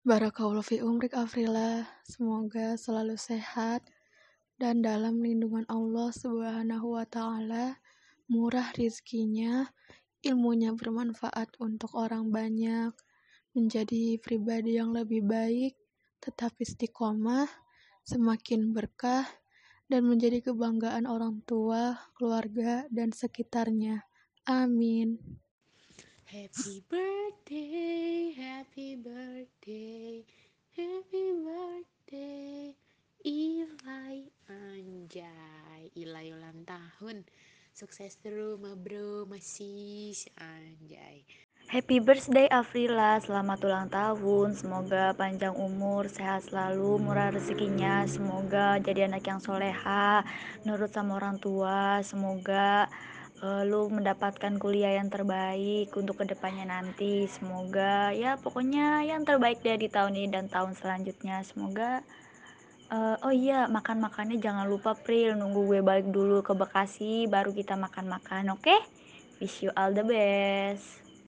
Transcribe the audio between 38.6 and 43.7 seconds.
ma bro, masih Anjay. Happy birthday Afrila, selamat